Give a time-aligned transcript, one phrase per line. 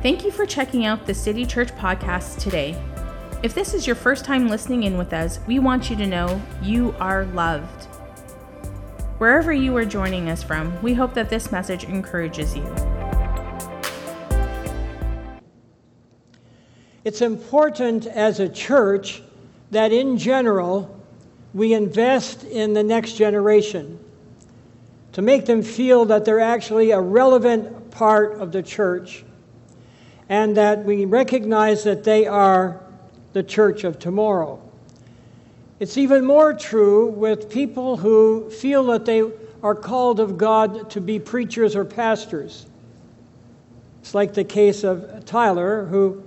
[0.00, 2.80] Thank you for checking out the City Church podcast today.
[3.42, 6.40] If this is your first time listening in with us, we want you to know
[6.62, 7.86] you are loved.
[9.18, 12.64] Wherever you are joining us from, we hope that this message encourages you.
[17.02, 19.20] It's important as a church
[19.72, 20.96] that in general
[21.54, 23.98] we invest in the next generation
[25.10, 29.24] to make them feel that they're actually a relevant part of the church
[30.28, 32.80] and that we recognize that they are
[33.32, 34.60] the church of tomorrow.
[35.80, 39.22] It's even more true with people who feel that they
[39.62, 42.66] are called of God to be preachers or pastors.
[44.00, 46.22] It's like the case of Tyler, who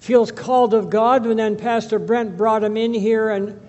[0.00, 3.60] feels called of God, and then Pastor Brent brought him in here and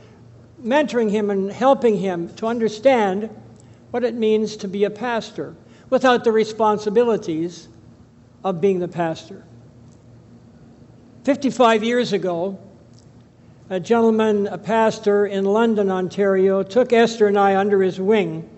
[0.63, 3.29] mentoring him and helping him to understand
[3.91, 5.55] what it means to be a pastor
[5.89, 7.67] without the responsibilities
[8.49, 9.43] of being the pastor.
[11.23, 12.57] 55 years ago,
[13.69, 18.49] a gentleman, a pastor in London, Ontario, took Esther and I under his wing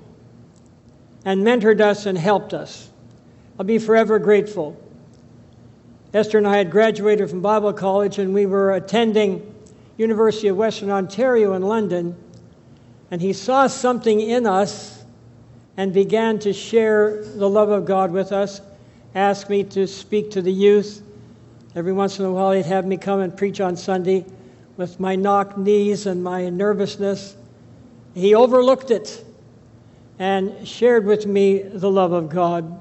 [1.26, 2.90] and mentored us and helped us.
[3.58, 4.80] I'll be forever grateful.
[6.14, 9.56] Esther and I had graduated from Bible college and we were attending
[9.98, 12.16] University of Western Ontario in London,
[13.12, 15.04] and he saw something in us
[15.76, 18.62] and began to share the love of God with us,
[19.16, 21.02] asked me to speak to the youth.
[21.76, 24.26] Every once in a while, he'd have me come and preach on Sunday
[24.78, 27.36] with my knocked knees and my nervousness.
[28.14, 29.24] He overlooked it
[30.20, 32.80] and shared with me the love of God.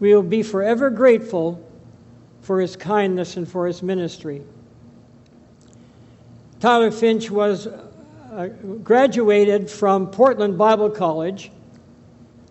[0.00, 1.64] We will be forever grateful
[2.42, 4.42] for his kindness and for his ministry.
[6.60, 8.48] Tyler Finch was uh,
[8.82, 11.50] graduated from Portland Bible College,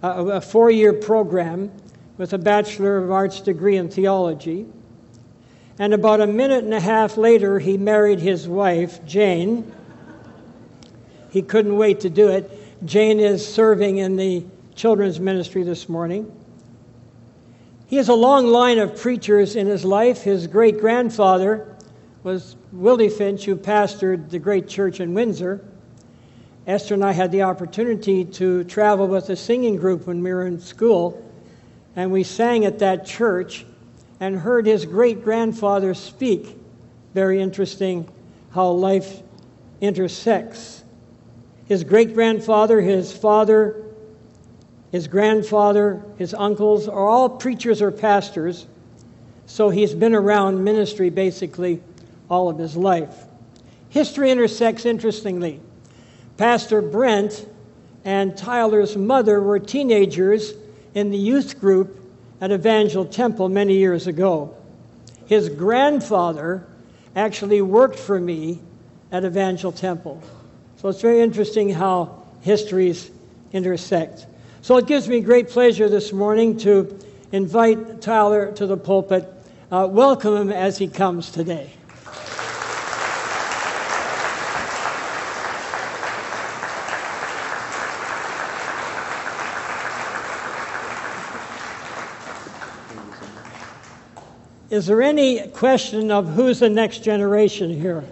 [0.03, 1.71] uh, a four year program
[2.17, 4.65] with a Bachelor of Arts degree in theology.
[5.79, 9.71] And about a minute and a half later, he married his wife, Jane.
[11.31, 12.51] He couldn't wait to do it.
[12.85, 16.31] Jane is serving in the children's ministry this morning.
[17.87, 20.21] He has a long line of preachers in his life.
[20.21, 21.75] His great grandfather
[22.23, 25.63] was Willie Finch, who pastored the great church in Windsor.
[26.65, 30.47] Esther and I had the opportunity to travel with a singing group when we were
[30.47, 31.22] in school,
[31.95, 33.65] and we sang at that church
[34.19, 36.57] and heard his great grandfather speak.
[37.13, 38.07] Very interesting
[38.51, 39.21] how life
[39.81, 40.83] intersects.
[41.65, 43.83] His great grandfather, his father,
[44.91, 48.67] his grandfather, his uncles are all preachers or pastors,
[49.45, 51.81] so he's been around ministry basically
[52.29, 53.25] all of his life.
[53.89, 55.59] History intersects interestingly.
[56.37, 57.47] Pastor Brent
[58.05, 60.53] and Tyler's mother were teenagers
[60.93, 61.99] in the youth group
[62.41, 64.55] at Evangel Temple many years ago.
[65.25, 66.65] His grandfather
[67.15, 68.59] actually worked for me
[69.11, 70.21] at Evangel Temple.
[70.77, 73.09] So it's very interesting how histories
[73.53, 74.25] intersect.
[74.61, 76.99] So it gives me great pleasure this morning to
[77.31, 79.27] invite Tyler to the pulpit.
[79.71, 81.71] Uh, welcome him as he comes today.
[94.73, 98.03] Is there any question of who's the next generation here?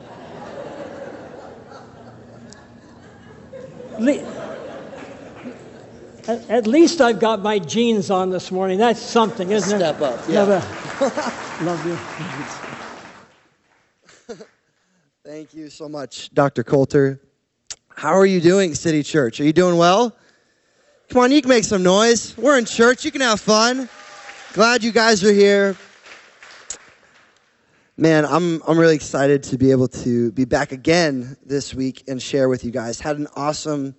[6.28, 8.78] At least I've got my jeans on this morning.
[8.78, 10.20] That's something, isn't Step it?
[10.20, 10.62] Step up.
[11.02, 11.66] Yeah.
[11.66, 11.84] Love
[14.30, 14.46] you.
[15.26, 16.64] Thank you so much, Dr.
[16.64, 17.20] Coulter.
[17.96, 19.40] How are you doing, City Church?
[19.40, 20.16] Are you doing well?
[21.10, 22.38] Come on, you can make some noise.
[22.38, 23.04] We're in church.
[23.04, 23.90] You can have fun.
[24.54, 25.76] Glad you guys are here.
[28.02, 32.20] Man, I'm, I'm really excited to be able to be back again this week and
[32.20, 33.00] share with you guys.
[33.00, 33.96] Had an awesome,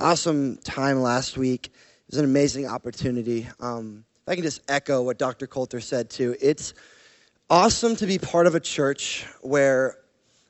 [0.00, 1.66] awesome time last week.
[1.66, 1.72] It
[2.10, 3.46] was an amazing opportunity.
[3.60, 5.46] Um, if I can just echo what Dr.
[5.46, 6.74] Coulter said too, it's
[7.48, 9.98] awesome to be part of a church where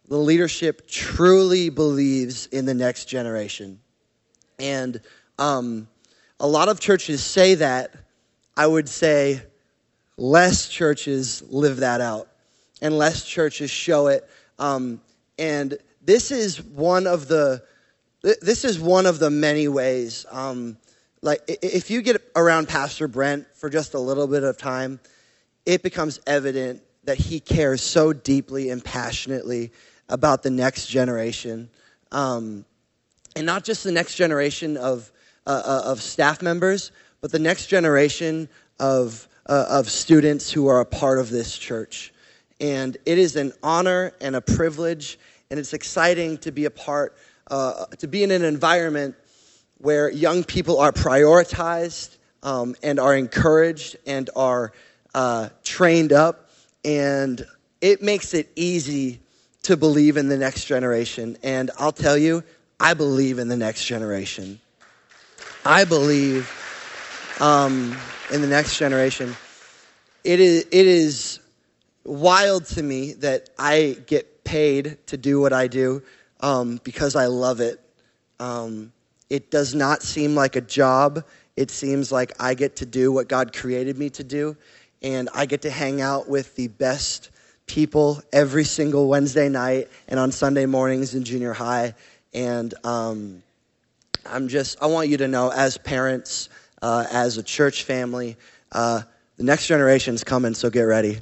[0.08, 3.80] the leadership truly believes in the next generation.
[4.58, 4.98] And
[5.38, 5.88] um,
[6.40, 7.94] a lot of churches say that.
[8.56, 9.42] I would say
[10.16, 12.28] less churches live that out
[12.84, 14.28] and less churches show it.
[14.58, 15.00] Um,
[15.38, 17.64] and this is one of the
[18.22, 20.24] this is one of the many ways.
[20.30, 20.78] Um,
[21.20, 25.00] like if you get around Pastor Brent for just a little bit of time,
[25.66, 29.72] it becomes evident that he cares so deeply and passionately
[30.08, 31.70] about the next generation,
[32.12, 32.64] um,
[33.34, 35.10] and not just the next generation of
[35.46, 36.92] uh, uh of staff members,
[37.22, 38.48] but the next generation
[38.78, 42.13] of uh, of students who are a part of this church.
[42.60, 45.18] And it is an honor and a privilege,
[45.50, 47.16] and it's exciting to be a part,
[47.50, 49.16] uh, to be in an environment
[49.78, 54.72] where young people are prioritized um, and are encouraged and are
[55.14, 56.50] uh, trained up.
[56.84, 57.44] And
[57.80, 59.20] it makes it easy
[59.64, 61.36] to believe in the next generation.
[61.42, 62.44] And I'll tell you,
[62.78, 64.60] I believe in the next generation.
[65.64, 66.50] I believe
[67.40, 67.96] um,
[68.32, 69.34] in the next generation.
[70.22, 71.40] It is, it is
[72.04, 76.02] wild to me that I get paid to do what I do
[76.40, 77.80] um, because I love it.
[78.38, 78.92] Um,
[79.30, 81.24] it does not seem like a job.
[81.56, 84.56] It seems like I get to do what God created me to do,
[85.02, 87.30] and I get to hang out with the best
[87.66, 91.94] people every single Wednesday night and on Sunday mornings in junior high.
[92.34, 93.42] And um,
[94.26, 96.48] I'm just, I want you to know, as parents,
[96.82, 98.36] uh, as a church family,
[98.72, 99.02] uh,
[99.36, 101.20] the next generation is coming, so get ready.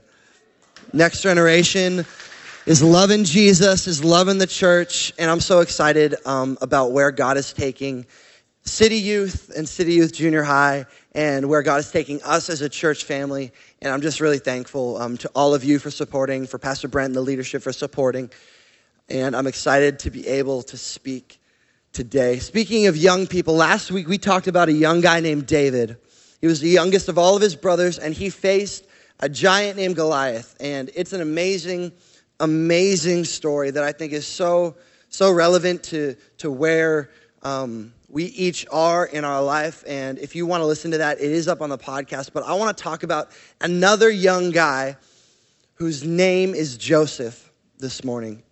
[0.94, 2.04] Next generation
[2.66, 7.38] is loving Jesus, is loving the church, and I'm so excited um, about where God
[7.38, 8.04] is taking
[8.64, 12.68] City Youth and City Youth Junior High and where God is taking us as a
[12.68, 13.52] church family.
[13.80, 17.06] And I'm just really thankful um, to all of you for supporting, for Pastor Brent
[17.06, 18.30] and the leadership for supporting.
[19.08, 21.40] And I'm excited to be able to speak
[21.94, 22.38] today.
[22.38, 25.96] Speaking of young people, last week we talked about a young guy named David.
[26.42, 28.84] He was the youngest of all of his brothers, and he faced
[29.22, 30.56] a giant named Goliath.
[30.60, 31.92] And it's an amazing,
[32.40, 34.76] amazing story that I think is so,
[35.08, 37.10] so relevant to, to where
[37.44, 39.84] um, we each are in our life.
[39.86, 42.32] And if you want to listen to that, it is up on the podcast.
[42.32, 43.30] But I want to talk about
[43.60, 44.96] another young guy
[45.74, 48.42] whose name is Joseph this morning.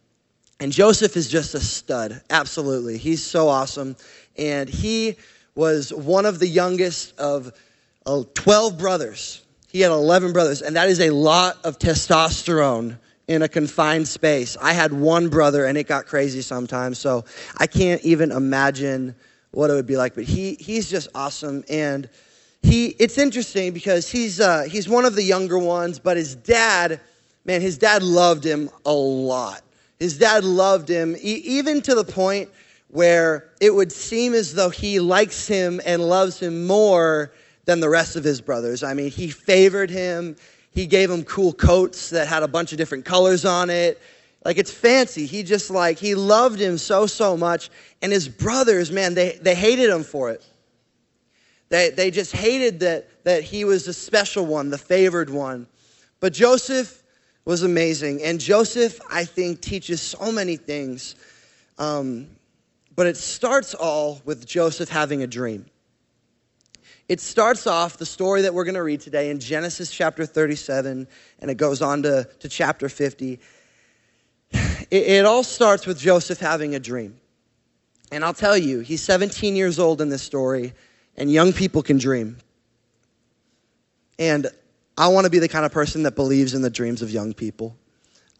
[0.60, 2.96] And Joseph is just a stud, absolutely.
[2.96, 3.96] He's so awesome.
[4.36, 5.16] And he
[5.54, 7.52] was one of the youngest of
[8.06, 9.42] uh, 12 brothers.
[9.70, 14.56] He had 11 brothers, and that is a lot of testosterone in a confined space.
[14.60, 17.24] I had one brother, and it got crazy sometimes, so
[17.56, 19.14] I can't even imagine
[19.52, 20.16] what it would be like.
[20.16, 22.08] But he, he's just awesome, and
[22.62, 27.00] he, it's interesting because he's, uh, he's one of the younger ones, but his dad,
[27.44, 29.62] man, his dad loved him a lot.
[30.00, 32.48] His dad loved him, even to the point
[32.88, 37.30] where it would seem as though he likes him and loves him more
[37.64, 38.82] than the rest of his brothers.
[38.82, 40.36] I mean, he favored him.
[40.72, 44.00] He gave him cool coats that had a bunch of different colors on it.
[44.44, 45.26] Like it's fancy.
[45.26, 47.70] He just like he loved him so so much
[48.02, 50.44] and his brothers, man, they they hated him for it.
[51.68, 55.66] They they just hated that that he was the special one, the favored one.
[56.20, 57.02] But Joseph
[57.44, 58.22] was amazing.
[58.22, 61.16] And Joseph, I think, teaches so many things.
[61.78, 62.28] Um,
[62.94, 65.66] but it starts all with Joseph having a dream.
[67.10, 71.08] It starts off the story that we're going to read today in Genesis chapter 37,
[71.40, 73.40] and it goes on to, to chapter 50.
[74.52, 77.18] It, it all starts with Joseph having a dream.
[78.12, 80.72] And I'll tell you, he's 17 years old in this story,
[81.16, 82.36] and young people can dream.
[84.16, 84.46] And
[84.96, 87.34] I want to be the kind of person that believes in the dreams of young
[87.34, 87.76] people.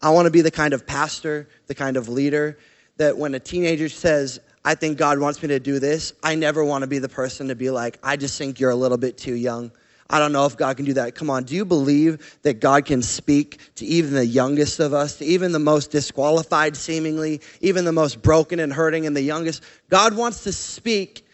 [0.01, 2.57] I want to be the kind of pastor, the kind of leader
[2.95, 6.13] that when a teenager says, I think God wants me to do this.
[6.21, 8.75] I never want to be the person to be like, I just think you're a
[8.75, 9.71] little bit too young.
[10.11, 11.15] I don't know if God can do that.
[11.15, 15.15] Come on, do you believe that God can speak to even the youngest of us,
[15.19, 19.63] to even the most disqualified, seemingly, even the most broken and hurting, and the youngest?
[19.89, 21.25] God wants to speak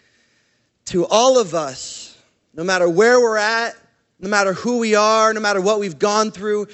[0.86, 2.18] to all of us,
[2.54, 3.75] no matter where we're at,
[4.20, 6.68] no matter who we are, no matter what we've gone through.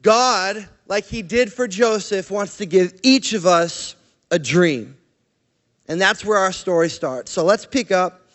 [0.00, 3.96] God, like He did for Joseph, wants to give each of us
[4.30, 4.96] a dream.
[5.90, 7.32] And that's where our story starts.
[7.32, 8.30] So let's pick up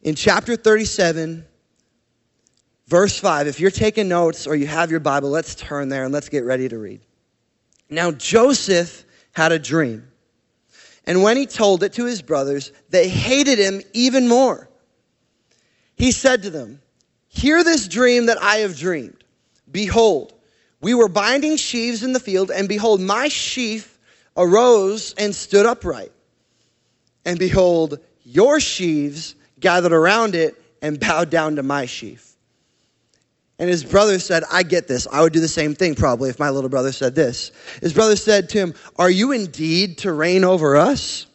[0.00, 1.44] in chapter 37,
[2.86, 3.46] verse 5.
[3.46, 6.44] If you're taking notes or you have your Bible, let's turn there and let's get
[6.44, 7.02] ready to read.
[7.90, 10.08] Now, Joseph had a dream.
[11.04, 14.66] And when he told it to his brothers, they hated him even more.
[15.96, 16.80] He said to them,
[17.28, 19.22] Hear this dream that I have dreamed.
[19.70, 20.32] Behold,
[20.80, 23.98] we were binding sheaves in the field, and behold, my sheaf
[24.34, 26.12] arose and stood upright.
[27.26, 32.32] And behold, your sheaves gathered around it and bowed down to my sheaf.
[33.58, 35.08] And his brother said, I get this.
[35.10, 37.50] I would do the same thing probably if my little brother said this.
[37.80, 41.26] His brother said to him, Are you indeed to reign over us?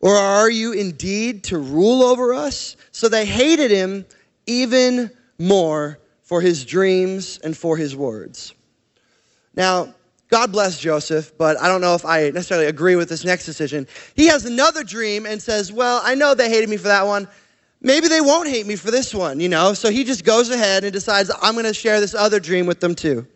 [0.00, 2.76] Or are you indeed to rule over us?
[2.90, 4.06] So they hated him
[4.46, 8.54] even more for his dreams and for his words.
[9.54, 9.94] Now,
[10.30, 13.88] God bless Joseph, but I don't know if I necessarily agree with this next decision.
[14.14, 17.28] He has another dream and says, Well, I know they hated me for that one,
[17.80, 19.74] maybe they won't hate me for this one, you know?
[19.74, 22.78] So he just goes ahead and decides, I'm going to share this other dream with
[22.78, 23.26] them too.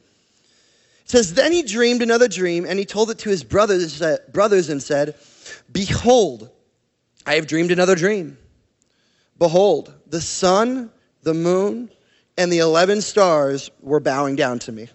[1.03, 4.01] It says, Then he dreamed another dream, and he told it to his brothers,
[4.33, 5.17] brothers and said,
[5.71, 6.49] Behold,
[7.27, 8.39] I have dreamed another dream.
[9.39, 10.91] Behold, the sun,
[11.23, 11.91] the moon,
[12.39, 14.89] and the 11 stars were bowing down to me.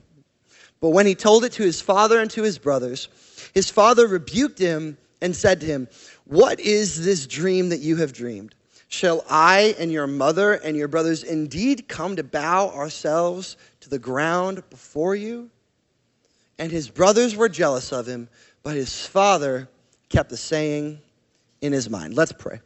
[0.81, 3.09] But when he told it to his father and to his brothers,
[3.53, 5.87] his father rebuked him and said to him,
[6.25, 8.55] What is this dream that you have dreamed?
[8.87, 13.99] Shall I and your mother and your brothers indeed come to bow ourselves to the
[13.99, 15.49] ground before you?
[16.57, 18.29] And his brothers were jealous of him,
[18.63, 19.69] but his father
[20.09, 20.99] kept the saying
[21.61, 22.15] in his mind.
[22.15, 22.61] Let's pray.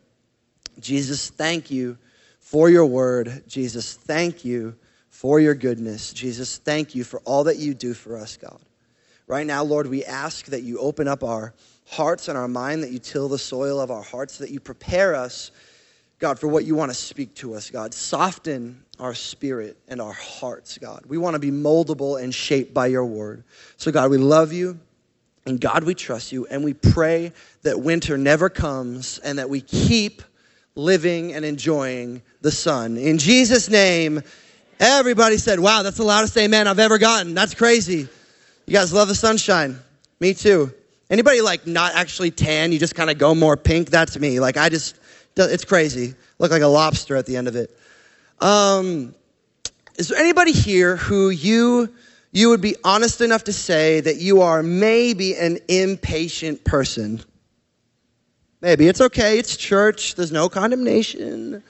[0.79, 1.97] Jesus, thank you
[2.39, 3.43] for your word.
[3.47, 4.75] Jesus, thank you
[5.23, 6.11] for your goodness.
[6.11, 8.59] Jesus, thank you for all that you do for us, God.
[9.25, 11.53] Right now, Lord, we ask that you open up our
[11.87, 15.15] hearts and our mind, that you till the soil of our hearts, that you prepare
[15.15, 15.51] us,
[16.19, 17.93] God, for what you want to speak to us, God.
[17.93, 21.05] Soften our spirit and our hearts, God.
[21.07, 23.45] We want to be moldable and shaped by your word.
[23.77, 24.77] So, God, we love you.
[25.45, 26.47] And God, we trust you.
[26.47, 30.21] And we pray that winter never comes and that we keep
[30.75, 32.97] living and enjoying the sun.
[32.97, 34.21] In Jesus' name,
[34.83, 37.33] everybody said, Wow, that's the loudest amen I've ever gotten.
[37.33, 38.07] That's crazy.
[38.65, 39.79] You guys love the sunshine.
[40.19, 40.73] Me too.
[41.09, 43.89] Anybody like not actually tan, you just kind of go more pink?
[43.89, 44.39] That's me.
[44.39, 44.95] Like, I just,
[45.35, 46.15] it's crazy.
[46.39, 47.77] Look like a lobster at the end of it.
[48.39, 49.13] Um,
[49.97, 51.93] is there anybody here who you
[52.31, 57.21] you would be honest enough to say that you are maybe an impatient person?
[58.59, 59.37] Maybe it's okay.
[59.37, 60.15] It's church.
[60.15, 61.61] There's no condemnation.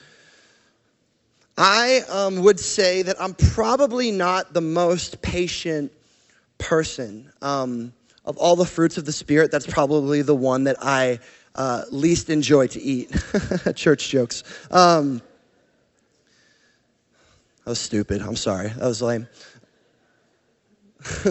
[1.58, 5.92] I um, would say that I'm probably not the most patient
[6.58, 7.32] person.
[7.42, 7.94] Um,
[8.26, 11.20] of all the fruits of the Spirit, that's probably the one that I
[11.56, 13.12] uh, least enjoy to eat.
[13.76, 14.44] Church jokes.
[14.72, 15.22] Um,
[17.64, 18.22] that was stupid.
[18.22, 18.70] I'm sorry.
[18.70, 19.28] That was lame.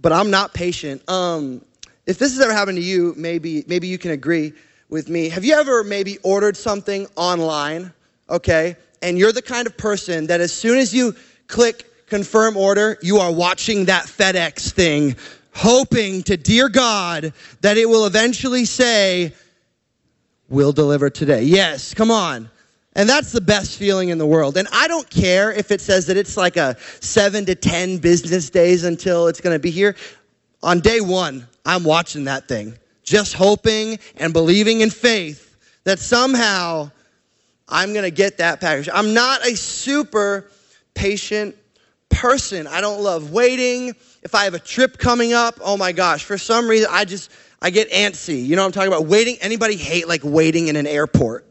[0.00, 1.08] but I'm not patient.
[1.08, 1.64] Um,
[2.06, 4.52] if this has ever happened to you, maybe maybe you can agree
[4.88, 5.28] with me.
[5.28, 7.92] Have you ever maybe ordered something online,
[8.28, 8.76] okay?
[9.02, 11.14] And you're the kind of person that as soon as you
[11.46, 15.16] click confirm order, you are watching that FedEx thing,
[15.54, 19.32] hoping to dear God that it will eventually say,
[20.48, 21.44] We'll deliver today.
[21.44, 22.50] Yes, come on.
[22.94, 24.58] And that's the best feeling in the world.
[24.58, 28.50] And I don't care if it says that it's like a seven to 10 business
[28.50, 29.96] days until it's going to be here.
[30.62, 36.90] On day one, I'm watching that thing, just hoping and believing in faith that somehow
[37.68, 38.88] I'm going to get that package.
[38.92, 40.50] I'm not a super
[40.94, 41.56] patient
[42.08, 42.66] person.
[42.66, 43.94] I don't love waiting.
[44.22, 47.30] If I have a trip coming up, oh my gosh, for some reason, I just,
[47.60, 48.44] I get antsy.
[48.44, 49.06] You know what I'm talking about?
[49.06, 49.36] Waiting.
[49.40, 51.46] Anybody hate like waiting in an airport?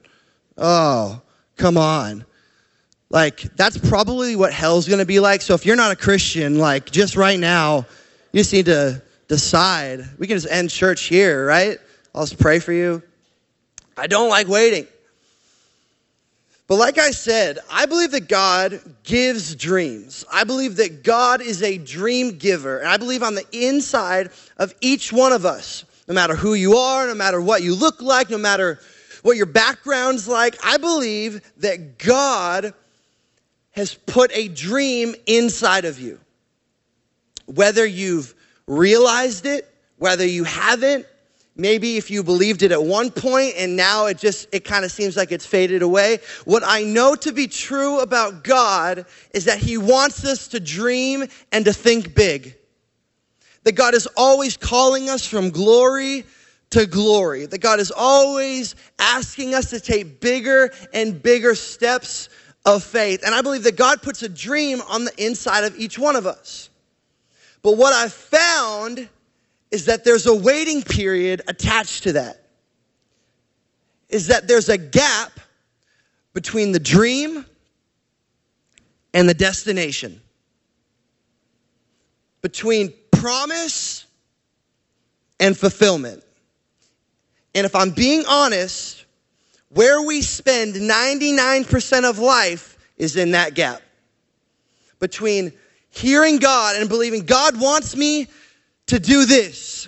[0.58, 1.22] Oh,
[1.58, 2.26] come on.
[3.10, 5.42] Like, that's probably what hell's gonna be like.
[5.42, 7.86] So if you're not a Christian, like, just right now,
[8.32, 10.06] you just need to decide.
[10.18, 11.78] We can just end church here, right?
[12.16, 13.04] I'll just pray for you.
[13.98, 14.88] I don't like waiting.
[16.72, 20.24] But like I said, I believe that God gives dreams.
[20.32, 22.78] I believe that God is a dream giver.
[22.78, 26.78] And I believe on the inside of each one of us, no matter who you
[26.78, 28.80] are, no matter what you look like, no matter
[29.22, 32.74] what your background's like, I believe that God
[33.72, 36.22] has put a dream inside of you.
[37.48, 38.34] Whether you've
[38.66, 41.06] realized it, whether you haven't,
[41.56, 44.92] maybe if you believed it at one point and now it just it kind of
[44.92, 49.60] seems like it's faded away what i know to be true about god is that
[49.60, 52.56] he wants us to dream and to think big
[53.64, 56.24] that god is always calling us from glory
[56.72, 57.46] to glory.
[57.46, 62.30] That God is always asking us to take bigger and bigger steps
[62.66, 63.24] of faith.
[63.26, 66.26] And I believe that God puts a dream on the inside of each one of
[66.26, 66.70] us.
[67.62, 69.08] But what I've found
[69.72, 72.44] is that there's a waiting period attached to that.
[74.10, 75.40] Is that there's a gap
[76.34, 77.46] between the dream
[79.14, 80.22] and the destination.
[82.42, 84.06] Between promise
[85.40, 86.24] and fulfillment.
[87.56, 89.06] And if I'm being honest,
[89.70, 93.82] where we spend 99% of life is in that gap
[95.00, 95.52] between
[95.90, 98.28] hearing God and believing God wants me
[98.92, 99.88] to do this.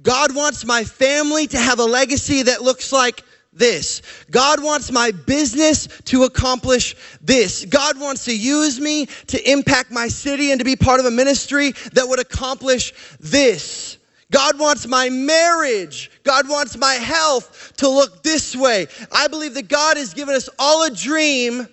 [0.00, 4.00] God wants my family to have a legacy that looks like this.
[4.30, 7.64] God wants my business to accomplish this.
[7.64, 11.10] God wants to use me to impact my city and to be part of a
[11.10, 13.98] ministry that would accomplish this.
[14.30, 16.12] God wants my marriage.
[16.22, 18.86] God wants my health to look this way.
[19.10, 21.66] I believe that God has given us all a dream,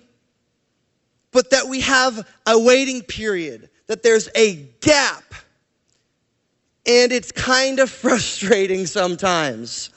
[1.30, 5.31] but that we have a waiting period, that there's a gap.
[6.86, 9.90] And it's kind of frustrating sometimes.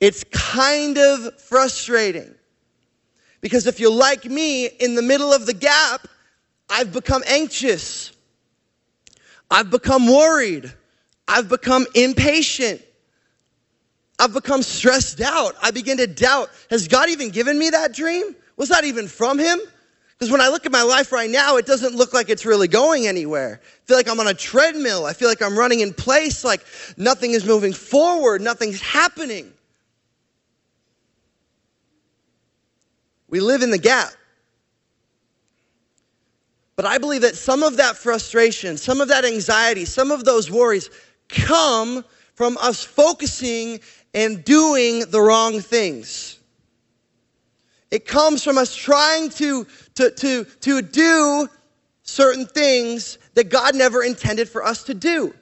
[0.00, 2.34] It's kind of frustrating.
[3.40, 6.06] Because if you're like me, in the middle of the gap,
[6.68, 8.12] I've become anxious.
[9.50, 10.72] I've become worried.
[11.26, 12.82] I've become impatient.
[14.18, 15.54] I've become stressed out.
[15.62, 18.34] I begin to doubt has God even given me that dream?
[18.56, 19.60] Was that even from Him?
[20.18, 22.66] Because when I look at my life right now, it doesn't look like it's really
[22.66, 23.60] going anywhere.
[23.62, 25.06] I feel like I'm on a treadmill.
[25.06, 26.64] I feel like I'm running in place, like
[26.96, 29.52] nothing is moving forward, nothing's happening.
[33.28, 34.10] We live in the gap.
[36.74, 40.50] But I believe that some of that frustration, some of that anxiety, some of those
[40.50, 40.90] worries
[41.28, 43.80] come from us focusing
[44.14, 46.37] and doing the wrong things.
[47.90, 51.48] It comes from us trying to, to, to, to do
[52.02, 55.34] certain things that God never intended for us to do,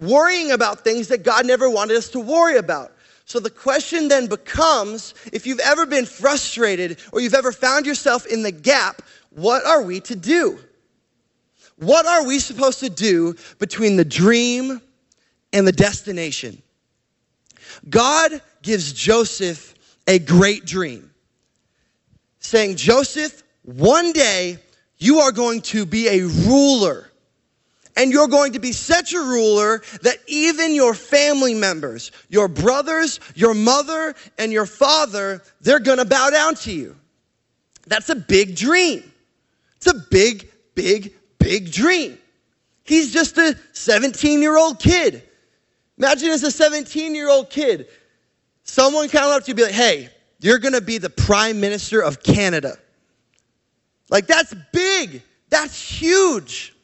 [0.00, 2.92] worrying about things that God never wanted us to worry about.
[3.24, 8.26] So the question then becomes if you've ever been frustrated or you've ever found yourself
[8.26, 10.58] in the gap, what are we to do?
[11.76, 14.80] What are we supposed to do between the dream
[15.52, 16.62] and the destination?
[17.88, 19.74] God gives Joseph
[20.06, 21.10] a great dream,
[22.40, 24.58] saying, Joseph, one day
[24.98, 27.08] you are going to be a ruler
[27.98, 33.18] and you're going to be such a ruler that even your family members, your brothers,
[33.34, 36.96] your mother, and your father, they're gonna bow down to you.
[37.88, 39.02] That's a big dream.
[39.76, 42.18] It's a big, big, big dream.
[42.84, 45.22] He's just a 17 year old kid.
[45.98, 47.88] Imagine as a 17 year old kid,
[48.62, 50.08] someone come up to you and be like, hey,
[50.40, 52.76] you're gonna be the prime minister of Canada.
[54.10, 55.22] Like, that's big.
[55.50, 56.74] That's huge.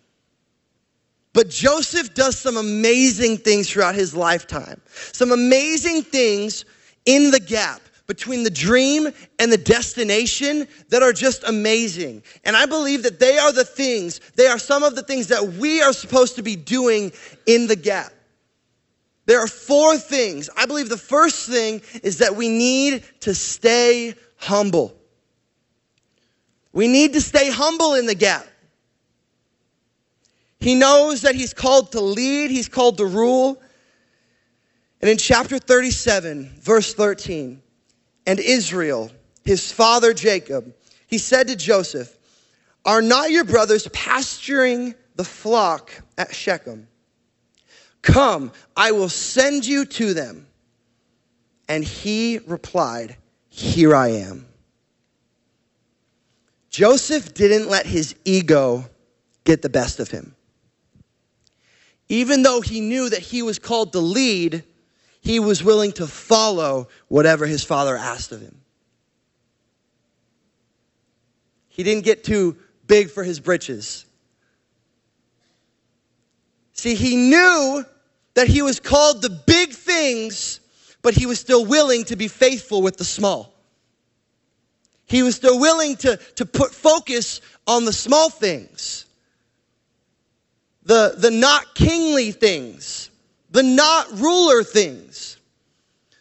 [1.33, 4.81] But Joseph does some amazing things throughout his lifetime.
[5.12, 6.64] Some amazing things
[7.07, 12.23] in the gap between the dream and the destination that are just amazing.
[12.45, 15.45] And I believe that they are the things, they are some of the things that
[15.55, 17.12] we are supposed to be doing
[17.47, 18.12] in the gap.
[19.27, 20.51] There are four things.
[20.57, 24.95] I believe the first thing is that we need to stay humble.
[26.73, 28.47] We need to stay humble in the gap.
[30.61, 33.61] He knows that he's called to lead, he's called to rule.
[35.01, 37.61] And in chapter 37, verse 13,
[38.27, 39.11] and Israel,
[39.45, 40.75] his father Jacob,
[41.07, 42.17] he said to Joseph,
[42.85, 46.89] Are not your brothers pasturing the flock at Shechem?
[48.05, 50.47] Come, I will send you to them.
[51.69, 53.17] And he replied,
[53.49, 54.47] Here I am.
[56.69, 58.85] Joseph didn't let his ego
[59.45, 60.35] get the best of him.
[62.11, 64.64] Even though he knew that he was called to lead,
[65.23, 68.61] he was willing to follow whatever his father asked of him.
[71.69, 74.05] He didn't get too big for his britches.
[76.75, 77.87] See, he knew
[78.35, 80.61] that he was called the big things,
[81.03, 83.53] but he was still willing to be faithful with the small.
[85.07, 89.05] He was still willing to, to put focus on the small things
[90.85, 93.11] the, the not kingly things,
[93.51, 95.38] the not ruler things.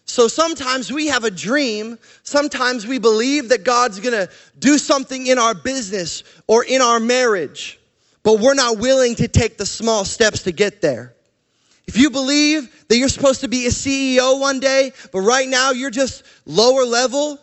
[0.05, 1.97] So sometimes we have a dream.
[2.23, 7.79] Sometimes we believe that God's gonna do something in our business or in our marriage,
[8.21, 11.13] but we're not willing to take the small steps to get there.
[11.85, 15.71] If you believe that you're supposed to be a CEO one day, but right now
[15.71, 17.39] you're just lower level,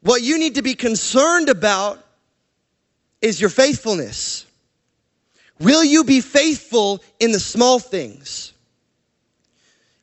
[0.00, 2.04] what you need to be concerned about
[3.22, 4.46] is your faithfulness.
[5.58, 8.52] Will you be faithful in the small things?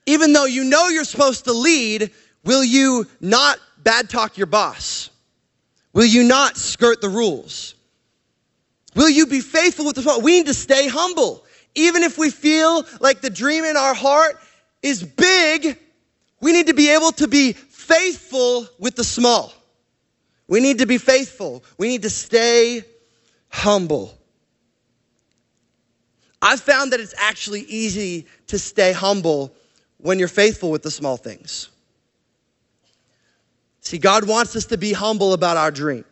[0.05, 2.11] Even though you know you're supposed to lead,
[2.43, 5.09] will you not bad talk your boss?
[5.93, 7.75] Will you not skirt the rules?
[8.95, 10.21] Will you be faithful with the small?
[10.21, 11.45] We need to stay humble.
[11.75, 14.39] Even if we feel like the dream in our heart
[14.81, 15.77] is big,
[16.39, 19.53] we need to be able to be faithful with the small.
[20.47, 21.63] We need to be faithful.
[21.77, 22.83] We need to stay
[23.49, 24.17] humble.
[26.41, 29.55] I've found that it's actually easy to stay humble
[29.97, 31.69] when you're faithful with the small things.
[33.79, 36.03] See, God wants us to be humble about our dream.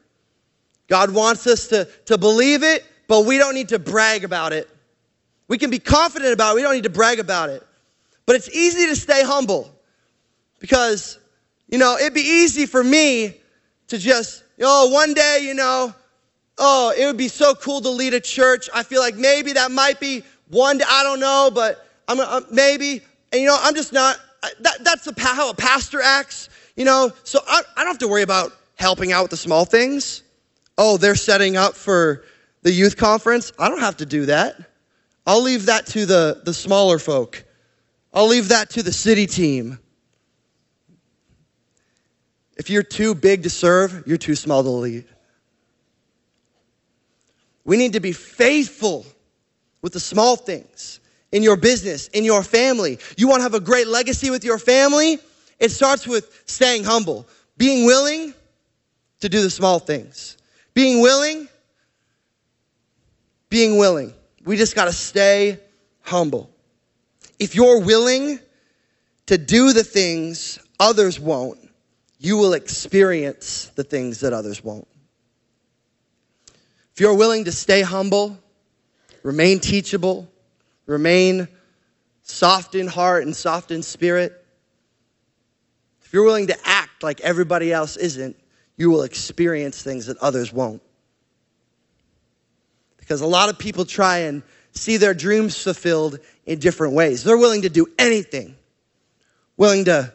[0.87, 4.69] God wants us to, to believe it, but we don't need to brag about it.
[5.51, 6.55] We can be confident about it.
[6.55, 7.61] We don't need to brag about it.
[8.25, 9.69] But it's easy to stay humble
[10.59, 11.19] because,
[11.67, 13.35] you know, it'd be easy for me
[13.87, 15.93] to just, oh, one day, you know,
[16.57, 18.69] oh, it would be so cool to lead a church.
[18.73, 22.39] I feel like maybe that might be one day, I don't know, but I'm, uh,
[22.49, 23.01] maybe,
[23.33, 24.21] and you know, I'm just not,
[24.61, 28.07] that, that's a, how a pastor acts, you know, so I, I don't have to
[28.07, 30.23] worry about helping out with the small things.
[30.77, 32.23] Oh, they're setting up for
[32.61, 33.51] the youth conference.
[33.59, 34.70] I don't have to do that.
[35.25, 37.43] I'll leave that to the, the smaller folk.
[38.13, 39.79] I'll leave that to the city team.
[42.57, 45.05] If you're too big to serve, you're too small to lead.
[47.63, 49.05] We need to be faithful
[49.81, 50.99] with the small things
[51.31, 52.99] in your business, in your family.
[53.17, 55.19] You want to have a great legacy with your family?
[55.59, 58.33] It starts with staying humble, being willing
[59.21, 60.37] to do the small things,
[60.73, 61.47] being willing,
[63.49, 64.13] being willing.
[64.45, 65.59] We just got to stay
[66.01, 66.49] humble.
[67.39, 68.39] If you're willing
[69.27, 71.59] to do the things others won't,
[72.19, 74.87] you will experience the things that others won't.
[76.93, 78.37] If you're willing to stay humble,
[79.23, 80.27] remain teachable,
[80.85, 81.47] remain
[82.23, 84.37] soft in heart and soft in spirit,
[86.03, 88.35] if you're willing to act like everybody else isn't,
[88.75, 90.81] you will experience things that others won't.
[93.11, 97.25] Because a lot of people try and see their dreams fulfilled in different ways.
[97.25, 98.55] They're willing to do anything,
[99.57, 100.13] willing to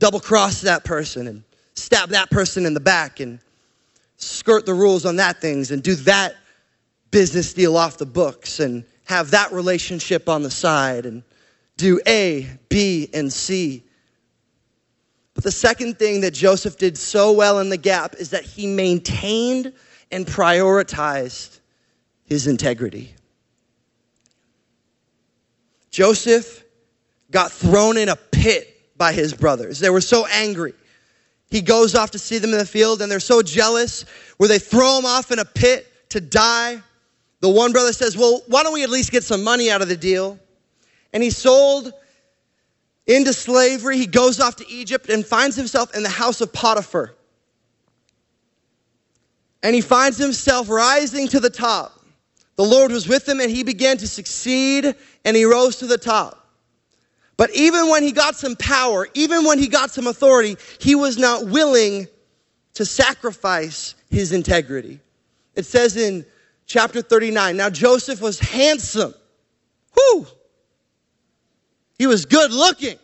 [0.00, 3.38] double cross that person and stab that person in the back and
[4.16, 6.34] skirt the rules on that things and do that
[7.12, 11.22] business deal off the books and have that relationship on the side and
[11.76, 13.84] do A, B, and C.
[15.34, 18.66] But the second thing that Joseph did so well in the gap is that he
[18.66, 19.72] maintained
[20.10, 21.58] and prioritized
[22.24, 23.14] his integrity.
[25.90, 26.64] Joseph
[27.30, 29.78] got thrown in a pit by his brothers.
[29.78, 30.74] They were so angry.
[31.50, 34.04] He goes off to see them in the field and they're so jealous
[34.36, 36.80] where they throw him off in a pit to die.
[37.40, 39.88] The one brother says, Well, why don't we at least get some money out of
[39.88, 40.38] the deal?
[41.12, 41.92] And he sold
[43.06, 43.96] into slavery.
[43.96, 47.14] He goes off to Egypt and finds himself in the house of Potiphar.
[49.62, 51.92] And he finds himself rising to the top.
[52.56, 54.94] The Lord was with him and he began to succeed
[55.24, 56.46] and he rose to the top.
[57.36, 61.16] But even when he got some power, even when he got some authority, he was
[61.18, 62.08] not willing
[62.74, 65.00] to sacrifice his integrity.
[65.54, 66.26] It says in
[66.66, 69.14] chapter 39 now Joseph was handsome.
[69.96, 70.26] Whoo!
[71.98, 72.98] He was good looking.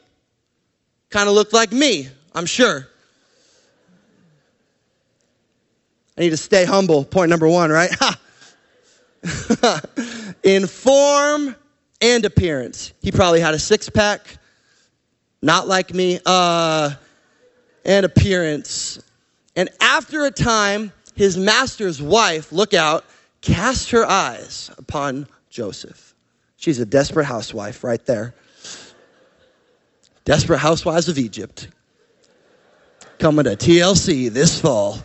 [1.11, 2.89] Kind of looked like me, I'm sure.
[6.17, 7.05] I need to stay humble.
[7.05, 7.91] Point number one, right?
[10.43, 11.57] in form
[12.01, 12.93] and appearance.
[13.01, 14.39] He probably had a six pack,
[15.43, 16.91] not like me, uh,
[17.85, 19.03] and appearance.
[19.57, 23.05] And after a time, his master's wife, look out,
[23.41, 26.15] cast her eyes upon Joseph.
[26.57, 28.35] She's a desperate housewife right there.
[30.25, 31.69] Desperate Housewives of Egypt.
[33.19, 34.99] Coming to TLC this fall.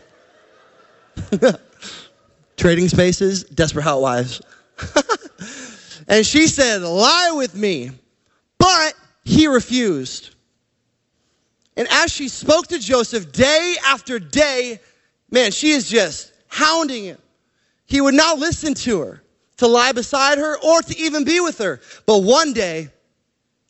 [2.58, 4.41] Trading Spaces, Desperate Housewives.
[6.08, 7.91] and she said, Lie with me.
[8.58, 10.36] But he refused.
[11.77, 14.79] And as she spoke to Joseph day after day,
[15.32, 17.17] man, she is just hounding him.
[17.86, 19.23] He would not listen to her,
[19.58, 21.79] to lie beside her, or to even be with her.
[22.05, 22.89] But one day,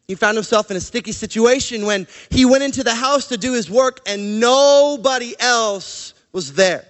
[0.08, 3.54] he found himself in a sticky situation when he went into the house to do
[3.54, 6.88] his work and nobody else was there.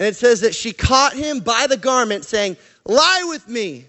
[0.00, 3.84] And it says that she caught him by the garment, saying, Lie with me.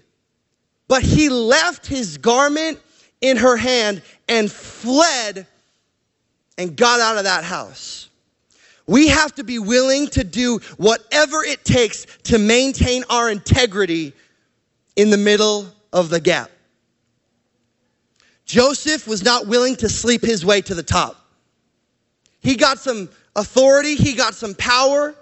[0.86, 2.78] But he left his garment
[3.22, 5.46] in her hand and fled
[6.58, 8.10] and got out of that house.
[8.86, 14.12] We have to be willing to do whatever it takes to maintain our integrity
[14.96, 16.50] in the middle of the gap.
[18.44, 21.16] Joseph was not willing to sleep his way to the top.
[22.40, 25.14] He got some authority, he got some power,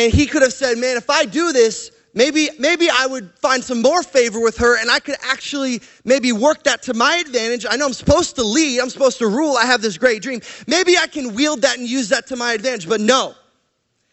[0.00, 3.62] and he could have said, Man, if I do this, maybe, maybe I would find
[3.62, 7.66] some more favor with her and I could actually maybe work that to my advantage.
[7.68, 10.40] I know I'm supposed to lead, I'm supposed to rule, I have this great dream.
[10.66, 12.88] Maybe I can wield that and use that to my advantage.
[12.88, 13.34] But no,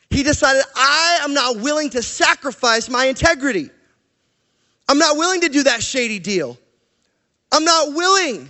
[0.09, 3.69] he decided, I am not willing to sacrifice my integrity.
[4.89, 6.57] I'm not willing to do that shady deal.
[7.51, 8.49] I'm not willing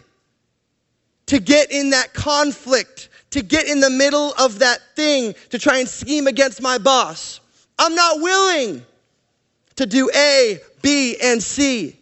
[1.28, 5.80] to get in that conflict to get in the middle of that thing to try
[5.80, 7.40] and scheme against my boss.
[7.78, 8.86] I'm not willing
[9.76, 11.98] to do A, B, and C.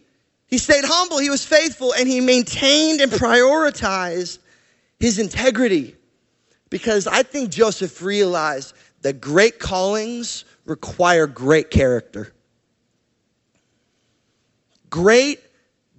[0.46, 4.38] He stayed humble, he was faithful, and he maintained and prioritized
[5.00, 5.96] his integrity.
[6.70, 12.32] Because I think Joseph realized that great callings require great character.
[14.88, 15.40] Great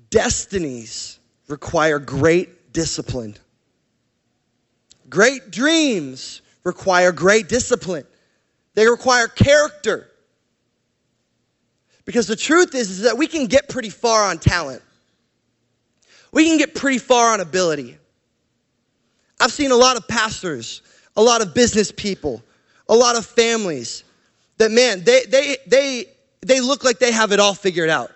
[0.10, 3.36] destinies require great discipline.
[5.10, 8.06] Great dreams require great discipline.
[8.74, 10.10] They require character.
[12.06, 14.82] Because the truth is, is that we can get pretty far on talent.
[16.32, 17.98] We can get pretty far on ability.
[19.39, 20.82] I've seen a lot of pastors,
[21.15, 22.43] a lot of business people,
[22.89, 24.04] a lot of families
[24.58, 26.06] that man, they they they
[26.41, 28.12] they look like they have it all figured out.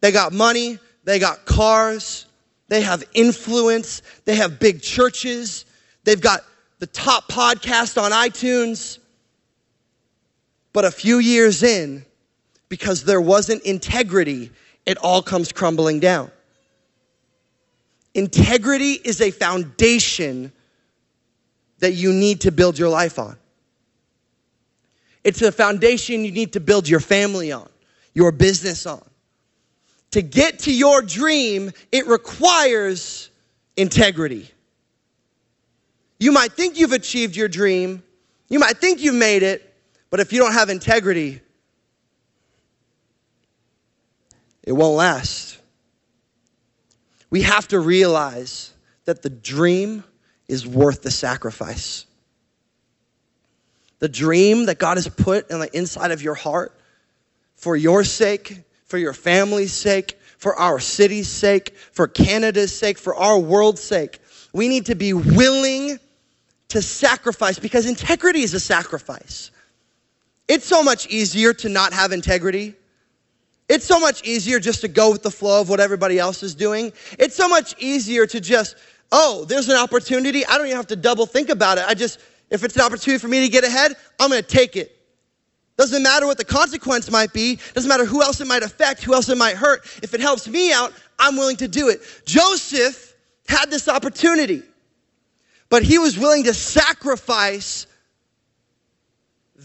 [0.00, 2.26] They got money, they got cars,
[2.68, 5.64] they have influence, they have big churches,
[6.08, 6.40] they've got
[6.78, 8.98] the top podcast on iTunes.
[10.72, 12.02] But a few years in,
[12.70, 14.50] because there wasn't integrity,
[14.86, 16.30] it all comes crumbling down.
[18.14, 20.50] Integrity is a foundation
[21.80, 23.36] that you need to build your life on.
[25.24, 27.68] It's a foundation you need to build your family on,
[28.14, 29.04] your business on.
[30.12, 33.28] To get to your dream, it requires
[33.76, 34.50] integrity.
[36.18, 38.02] You might think you've achieved your dream,
[38.48, 39.74] you might think you've made it,
[40.10, 41.40] but if you don't have integrity,
[44.62, 45.58] it won't last.
[47.30, 48.72] We have to realize
[49.04, 50.02] that the dream
[50.48, 52.06] is worth the sacrifice.
[53.98, 56.78] The dream that God has put in the inside of your heart
[57.56, 63.14] for your sake, for your family's sake, for our city's sake, for Canada's sake, for
[63.14, 64.20] our world's sake.
[64.52, 65.98] We need to be willing
[66.68, 69.50] to sacrifice because integrity is a sacrifice.
[70.48, 72.74] It's so much easier to not have integrity.
[73.68, 76.54] It's so much easier just to go with the flow of what everybody else is
[76.54, 76.92] doing.
[77.18, 78.76] It's so much easier to just,
[79.12, 80.44] oh, there's an opportunity.
[80.46, 81.84] I don't even have to double think about it.
[81.86, 82.18] I just,
[82.50, 84.94] if it's an opportunity for me to get ahead, I'm going to take it.
[85.76, 89.14] Doesn't matter what the consequence might be, doesn't matter who else it might affect, who
[89.14, 89.84] else it might hurt.
[90.02, 92.00] If it helps me out, I'm willing to do it.
[92.24, 93.14] Joseph
[93.48, 94.62] had this opportunity,
[95.68, 97.86] but he was willing to sacrifice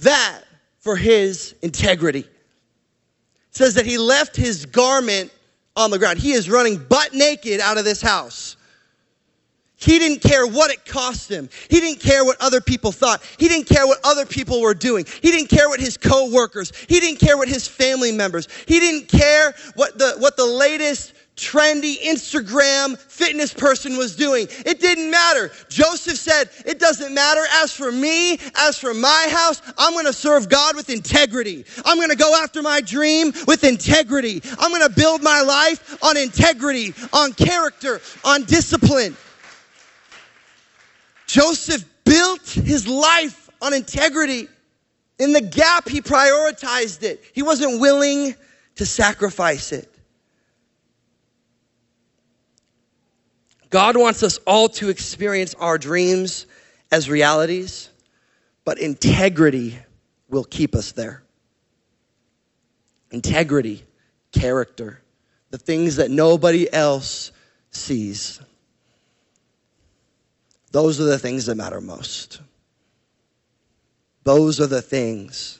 [0.02, 0.42] that
[0.80, 2.20] for his integrity.
[2.20, 2.28] It
[3.52, 5.32] says that he left his garment
[5.76, 6.20] on the ground.
[6.20, 8.58] He is running butt naked out of this house.
[9.84, 11.50] He didn't care what it cost him.
[11.70, 13.22] He didn't care what other people thought.
[13.38, 15.06] He didn't care what other people were doing.
[15.22, 16.72] He didn't care what his co-workers.
[16.88, 18.48] He didn't care what his family members.
[18.66, 24.48] He didn't care what the what the latest trendy Instagram fitness person was doing.
[24.66, 25.52] It didn't matter.
[25.68, 27.42] Joseph said, It doesn't matter.
[27.54, 31.66] As for me, as for my house, I'm going to serve God with integrity.
[31.86, 34.42] I'm going to go after my dream with integrity.
[34.60, 39.18] I'm going to build my life on integrity, on character, on discipline.
[41.26, 44.48] Joseph built his life on integrity.
[45.20, 47.24] In the gap, he prioritized it.
[47.34, 48.36] He wasn't willing
[48.76, 49.93] to sacrifice it.
[53.74, 56.46] God wants us all to experience our dreams
[56.92, 57.90] as realities,
[58.66, 59.80] but integrity
[60.30, 61.24] will keep us there.
[63.10, 63.84] Integrity,
[64.32, 65.02] character,
[65.50, 67.32] the things that nobody else
[67.72, 68.40] sees.
[70.70, 72.42] Those are the things that matter most.
[74.24, 75.60] Those are the things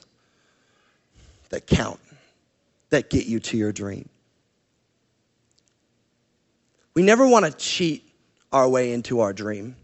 [1.48, 1.98] that count,
[2.90, 4.08] that get you to your dream.
[6.94, 8.03] We never want to cheat
[8.54, 9.74] our way into our dream.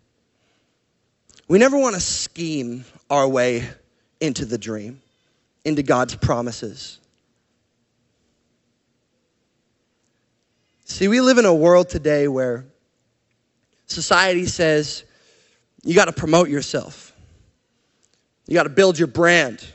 [1.49, 3.69] We never want to scheme our way
[4.21, 5.03] into the dream,
[5.65, 7.01] into God's promises.
[10.85, 12.65] See, we live in a world today where
[13.87, 15.03] society says
[15.83, 17.13] you got to promote yourself.
[18.47, 19.67] You got to build your brand.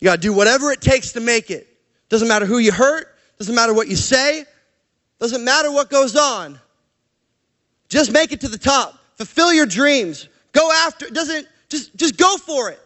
[0.00, 1.68] You got to do whatever it takes to make it.
[2.08, 4.46] Doesn't matter who you hurt, doesn't matter what you say,
[5.18, 6.58] doesn't matter what goes on.
[7.88, 8.98] Just make it to the top.
[9.14, 10.28] Fulfill your dreams.
[10.52, 11.14] Go after it.
[11.14, 12.80] Doesn't just just go for it.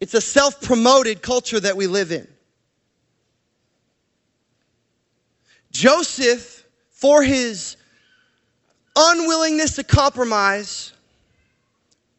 [0.00, 2.28] It's a self-promoted culture that we live in.
[5.72, 6.64] Joseph
[6.96, 7.76] for his
[8.96, 10.94] unwillingness to compromise,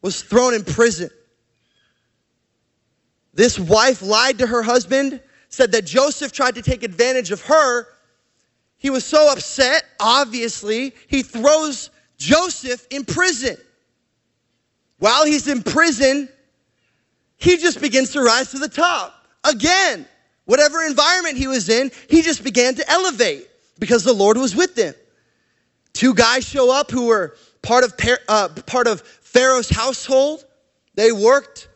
[0.00, 1.10] was thrown in prison.
[3.34, 7.86] This wife lied to her husband, said that Joseph tried to take advantage of her.
[8.76, 13.56] He was so upset, obviously, he throws Joseph in prison.
[14.98, 16.28] While he's in prison,
[17.36, 20.06] he just begins to rise to the top again.
[20.44, 24.76] Whatever environment he was in, he just began to elevate because the Lord was with
[24.76, 24.94] him.
[25.92, 27.94] Two guys show up who were part of,
[28.28, 30.44] uh, part of Pharaoh's household.
[30.94, 31.68] They worked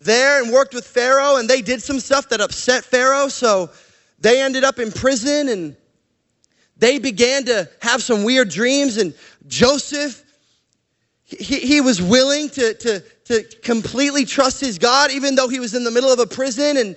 [0.00, 3.28] there and worked with Pharaoh, and they did some stuff that upset Pharaoh.
[3.28, 3.70] So
[4.18, 5.76] they ended up in prison and
[6.76, 8.96] they began to have some weird dreams.
[8.96, 9.14] And
[9.46, 10.24] Joseph,
[11.24, 15.74] he, he was willing to, to, to completely trust his God, even though he was
[15.74, 16.78] in the middle of a prison.
[16.78, 16.96] And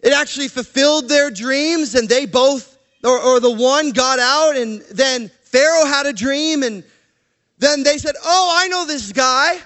[0.00, 4.82] it actually fulfilled their dreams, and they both, or, or the one got out, and
[4.82, 6.84] then Pharaoh had a dream, and
[7.58, 9.58] then they said, Oh, I know this guy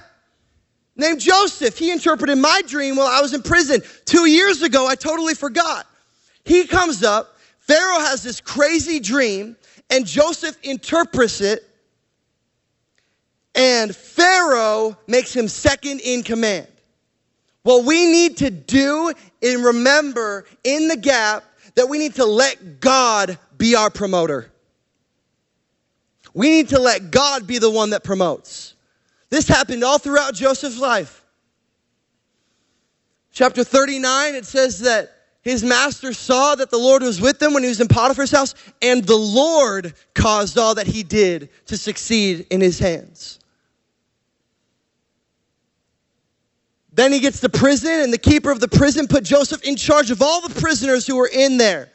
[1.01, 1.77] named Joseph.
[1.77, 4.87] He interpreted my dream while I was in prison two years ago.
[4.87, 5.87] I totally forgot.
[6.45, 9.57] He comes up, Pharaoh has this crazy dream,
[9.91, 11.65] and Joseph interprets it,
[13.55, 16.67] and Pharaoh makes him second in command.
[17.63, 22.81] What we need to do and remember in the gap that we need to let
[22.81, 24.51] God be our promoter.
[26.33, 28.70] We need to let God be the one that promotes.
[29.31, 31.25] This happened all throughout Joseph's life.
[33.33, 35.13] Chapter 39, it says that
[35.43, 38.55] his master saw that the Lord was with him when he was in Potiphar's house,
[38.83, 43.39] and the Lord caused all that he did to succeed in his hands.
[46.93, 50.11] Then he gets to prison, and the keeper of the prison put Joseph in charge
[50.11, 51.91] of all the prisoners who were in there.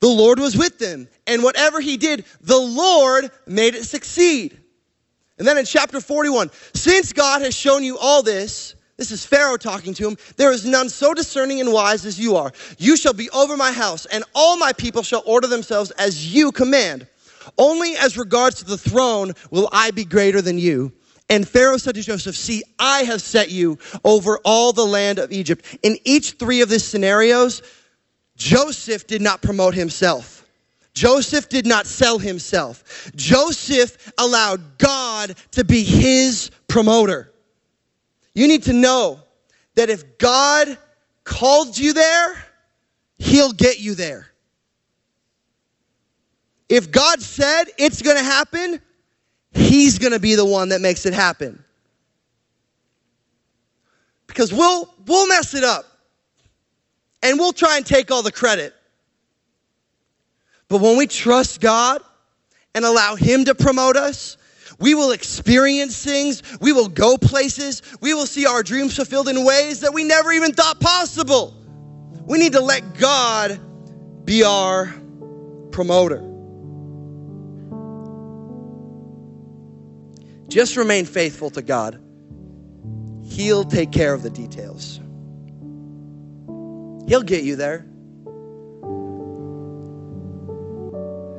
[0.00, 4.58] The Lord was with them, and whatever he did, the Lord made it succeed.
[5.38, 9.56] And then in chapter 41, since God has shown you all this, this is Pharaoh
[9.56, 10.16] talking to him.
[10.36, 12.52] There is none so discerning and wise as you are.
[12.78, 16.50] You shall be over my house, and all my people shall order themselves as you
[16.50, 17.06] command.
[17.56, 20.92] Only as regards to the throne will I be greater than you.
[21.30, 25.30] And Pharaoh said to Joseph, See, I have set you over all the land of
[25.30, 25.78] Egypt.
[25.82, 27.62] In each three of these scenarios,
[28.36, 30.37] Joseph did not promote himself.
[30.94, 33.10] Joseph did not sell himself.
[33.14, 37.32] Joseph allowed God to be his promoter.
[38.34, 39.20] You need to know
[39.74, 40.76] that if God
[41.24, 42.44] called you there,
[43.18, 44.28] he'll get you there.
[46.68, 48.80] If God said it's going to happen,
[49.52, 51.62] He's going to be the one that makes it happen.
[54.26, 55.86] Because we'll, we'll mess it up
[57.22, 58.74] and we'll try and take all the credit.
[60.68, 62.02] But when we trust God
[62.74, 64.36] and allow Him to promote us,
[64.78, 69.44] we will experience things, we will go places, we will see our dreams fulfilled in
[69.44, 71.54] ways that we never even thought possible.
[72.26, 73.58] We need to let God
[74.24, 74.94] be our
[75.72, 76.24] promoter.
[80.48, 82.00] Just remain faithful to God.
[83.24, 85.00] He'll take care of the details.
[87.08, 87.86] He'll get you there.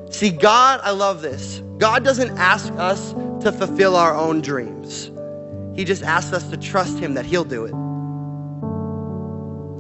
[0.10, 1.62] See, God, I love this.
[1.78, 5.12] God doesn't ask us to fulfill our own dreams,
[5.76, 7.74] He just asks us to trust Him that He'll do it.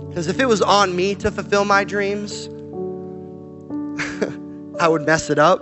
[0.07, 2.47] Because if it was on me to fulfill my dreams,
[4.79, 5.61] I would mess it up.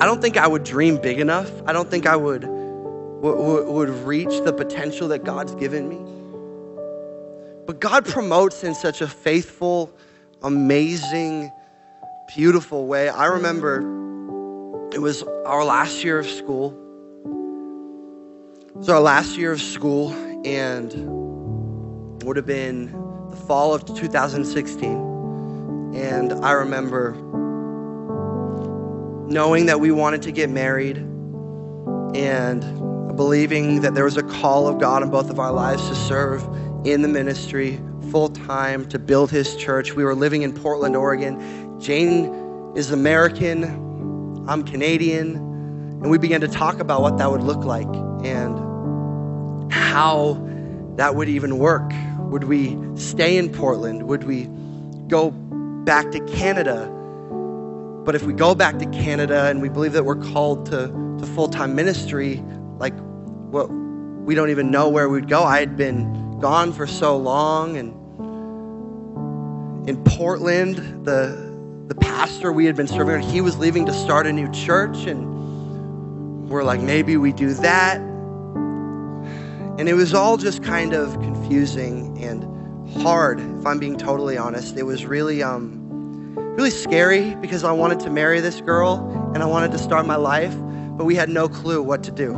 [0.00, 1.50] I don't think I would dream big enough.
[1.66, 5.98] I don't think I would, would, would reach the potential that God's given me.
[7.66, 9.92] But God promotes in such a faithful,
[10.44, 11.50] amazing,
[12.34, 13.08] beautiful way.
[13.08, 13.78] I remember
[14.92, 16.78] it was our last year of school.
[18.68, 20.12] It was our last year of school,
[20.44, 20.92] and
[22.24, 22.86] would have been
[23.30, 25.94] the fall of 2016.
[25.94, 27.12] And I remember
[29.28, 30.98] knowing that we wanted to get married
[32.14, 32.60] and
[33.16, 36.42] believing that there was a call of God in both of our lives to serve
[36.84, 37.80] in the ministry
[38.12, 39.94] full time to build his church.
[39.94, 41.80] We were living in Portland, Oregon.
[41.80, 43.64] Jane is American,
[44.46, 47.86] I'm Canadian, and we began to talk about what that would look like
[48.22, 50.34] and how
[50.96, 51.90] that would even work.
[52.18, 54.02] Would we stay in Portland?
[54.02, 54.46] Would we
[55.08, 56.88] go back to Canada?
[58.04, 61.26] But if we go back to Canada and we believe that we're called to, to
[61.34, 62.44] full time ministry,
[62.76, 62.94] like
[63.50, 65.42] what we don't even know where we'd go.
[65.44, 68.01] I had been gone for so long and
[69.86, 71.50] in Portland, the
[71.88, 76.48] the pastor we had been serving, he was leaving to start a new church, and
[76.48, 78.00] we're like, maybe we do that.
[79.78, 82.44] And it was all just kind of confusing and
[83.02, 84.76] hard, if I'm being totally honest.
[84.76, 85.80] It was really um
[86.56, 90.16] really scary because I wanted to marry this girl and I wanted to start my
[90.16, 90.54] life,
[90.96, 92.32] but we had no clue what to do.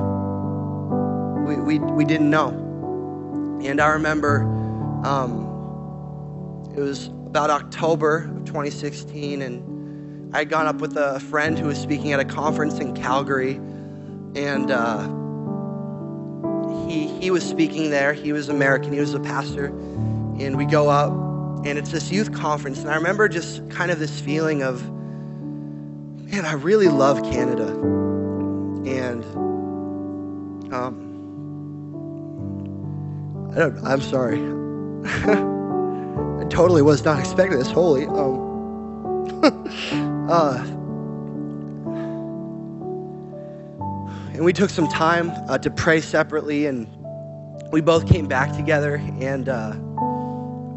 [1.44, 2.48] we, we, we didn't know.
[3.62, 4.42] And I remember
[5.04, 5.44] um,
[6.76, 11.66] it was about October of 2016, and I had gone up with a friend who
[11.66, 13.54] was speaking at a conference in Calgary,
[14.36, 15.00] and uh,
[16.86, 18.12] he, he was speaking there.
[18.12, 21.10] He was American, he was a pastor, and we go up,
[21.66, 26.46] and it's this youth conference, and I remember just kind of this feeling of, man,
[26.46, 27.66] I really love Canada.
[28.86, 29.24] And
[30.72, 31.10] um,
[33.52, 34.38] I don't, I'm sorry.
[36.44, 37.70] I totally was not expecting this.
[37.70, 38.04] Holy.
[38.04, 39.40] Um,
[40.30, 40.58] uh,
[44.34, 46.86] and we took some time uh, to pray separately, and
[47.72, 49.72] we both came back together, and uh,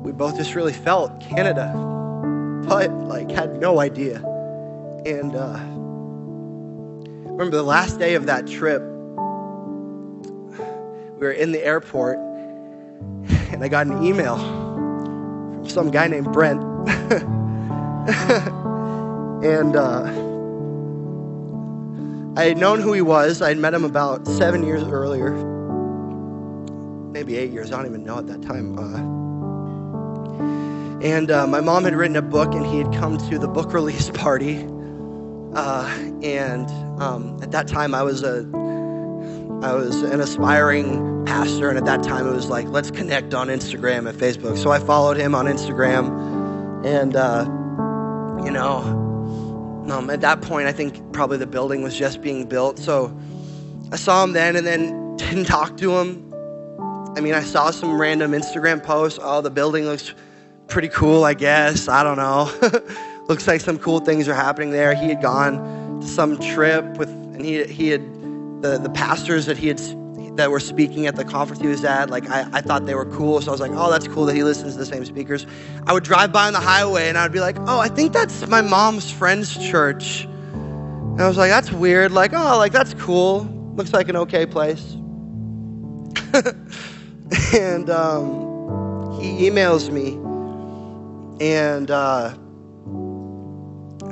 [0.03, 1.73] we both just really felt Canada,
[2.65, 4.19] but like had no idea.
[5.05, 5.59] And uh,
[7.29, 8.81] remember the last day of that trip,
[11.19, 12.19] we were in the airport,
[13.51, 14.66] and I got an email
[15.69, 16.61] some guy named Brent.
[19.43, 20.03] and uh,
[22.39, 23.41] I had known who he was.
[23.41, 25.31] I had met him about seven years earlier,
[27.11, 27.71] maybe eight years.
[27.71, 28.77] I don't even know at that time.
[28.77, 29.17] Uh,
[31.03, 33.73] and uh, my mom had written a book, and he had come to the book
[33.79, 34.65] release party.
[35.53, 35.87] Uh,
[36.23, 36.69] and
[37.01, 38.43] um, at that time, I was a
[39.63, 43.47] I was an aspiring pastor, and at that time, it was like, let's connect on
[43.47, 44.55] Instagram and Facebook.
[44.55, 47.43] So I followed him on Instagram, and uh,
[48.45, 48.77] you know,
[49.89, 52.77] um, at that point, I think probably the building was just being built.
[52.77, 53.17] So
[53.91, 56.23] I saw him then, and then didn't talk to him.
[57.17, 59.17] I mean, I saw some random Instagram posts.
[59.19, 60.13] Oh, the building looks
[60.67, 61.87] pretty cool, I guess.
[61.87, 62.51] I don't know.
[63.27, 64.93] looks like some cool things are happening there.
[64.93, 68.16] He had gone to some trip with, and he he had
[68.61, 69.79] the the pastors that he had
[70.37, 72.09] that were speaking at the conference he was at.
[72.09, 74.35] Like I, I thought they were cool, so I was like, oh, that's cool that
[74.35, 75.45] he listens to the same speakers.
[75.85, 78.47] I would drive by on the highway and I'd be like, oh, I think that's
[78.47, 80.25] my mom's friend's church.
[80.25, 82.11] And I was like, that's weird.
[82.11, 83.43] Like, oh, like that's cool.
[83.75, 84.93] Looks like an okay place.
[87.53, 90.13] and um, he emails me,
[91.45, 91.89] and.
[91.91, 92.35] Uh,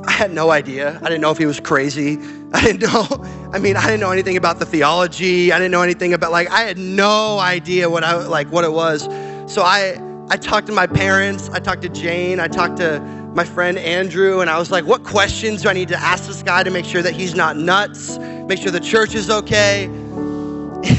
[0.07, 0.97] I had no idea.
[1.01, 2.17] I didn't know if he was crazy.
[2.53, 3.07] I didn't know.
[3.51, 5.51] I mean, I didn't know anything about the theology.
[5.51, 8.71] I didn't know anything about like I had no idea what I like what it
[8.71, 9.03] was.
[9.51, 9.99] So I
[10.29, 11.49] I talked to my parents.
[11.49, 12.39] I talked to Jane.
[12.39, 12.99] I talked to
[13.35, 16.41] my friend Andrew, and I was like, what questions do I need to ask this
[16.41, 18.17] guy to make sure that he's not nuts?
[18.17, 19.85] Make sure the church is okay.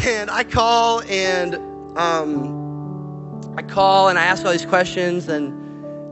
[0.05, 1.55] And I call and
[1.97, 5.66] um, I call and I ask all these questions and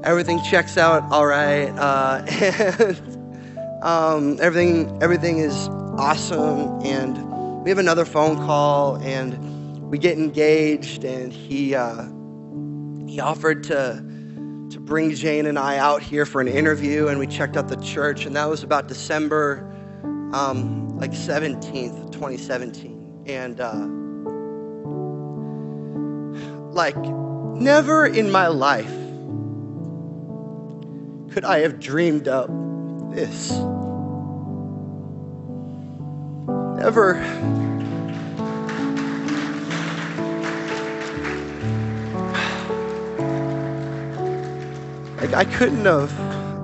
[0.05, 6.81] everything checks out all right, uh, and um, everything everything is awesome.
[6.83, 12.05] And we have another phone call, and we get engaged, and he uh,
[13.07, 14.05] he offered to
[14.71, 17.77] to bring Jane and I out here for an interview, and we checked out the
[17.77, 19.71] church, and that was about December
[20.33, 23.61] um, like 17th, 2017, and.
[23.61, 23.89] Uh,
[26.75, 29.04] like, never in my life
[31.35, 32.47] could I have dreamed up
[33.13, 33.51] this?
[36.79, 37.15] Never.
[45.21, 46.17] Like I couldn't have,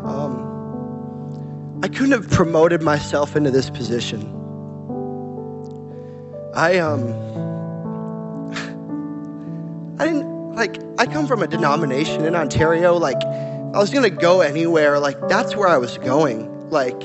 [0.07, 4.21] um, I couldn't have promoted myself into this position.
[6.55, 7.13] I um,
[9.99, 10.79] I didn't like.
[10.97, 13.21] I come from a denomination in Ontario, like
[13.73, 14.99] I was going to go anywhere.
[14.99, 16.71] Like, that's where I was going.
[16.71, 17.01] Like,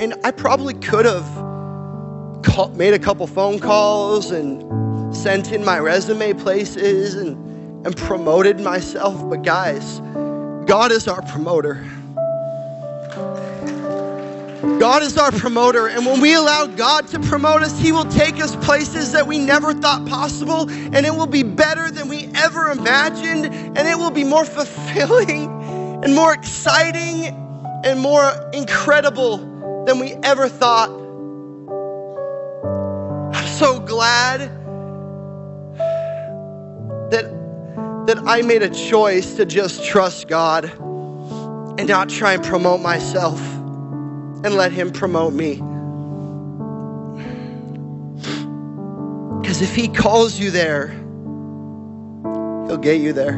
[0.00, 6.32] and I probably could have made a couple phone calls and sent in my resume
[6.32, 9.28] places and, and promoted myself.
[9.30, 10.00] But, guys,
[10.66, 11.86] God is our promoter.
[14.64, 18.40] God is our promoter, and when we allow God to promote us, He will take
[18.40, 22.70] us places that we never thought possible, and it will be better than we ever
[22.70, 25.46] imagined, and it will be more fulfilling
[26.02, 27.26] and more exciting
[27.84, 30.88] and more incredible than we ever thought.
[33.34, 34.40] I'm so glad
[37.10, 40.64] that, that I made a choice to just trust God
[41.78, 43.53] and not try and promote myself
[44.44, 45.54] and let Him promote me.
[49.40, 50.88] Because if He calls you there,
[52.66, 53.36] He'll get you there.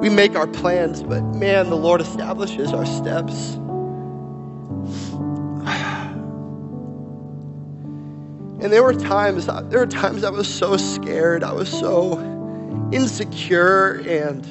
[0.00, 3.58] We make our plans, but man, the Lord establishes our steps.
[8.60, 11.44] And there were times, there were times I was so scared.
[11.44, 12.18] I was so
[12.90, 14.44] insecure and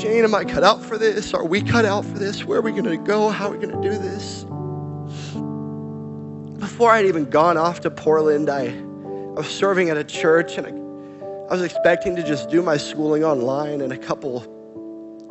[0.00, 1.34] Jane, am I cut out for this?
[1.34, 2.42] Are we cut out for this?
[2.42, 3.28] Where are we going to go?
[3.28, 4.44] How are we going to do this?
[6.58, 10.66] Before I'd even gone off to Portland, I, I was serving at a church and
[10.66, 14.42] I, I was expecting to just do my schooling online and a couple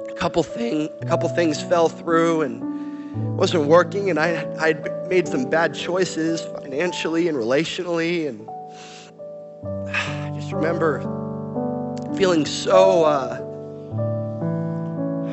[0.07, 5.27] a couple thing a couple things fell through and wasn't working and I I'd made
[5.27, 8.47] some bad choices financially and relationally and
[9.95, 10.99] I just remember
[12.15, 13.48] feeling so uh,